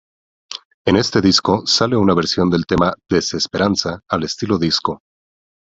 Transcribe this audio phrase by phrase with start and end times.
[0.83, 5.03] En este disco sale una versión del tema "Desesperanza" al estilo disco.